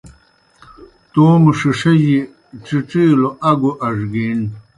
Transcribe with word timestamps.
توموْ 1.11 1.51
ݜِݜِجیْ 1.59 2.17
ڇِڇِیلوْ 2.65 3.29
اگوْ 3.49 3.71
اڙگِیݨ۔ 3.85 4.39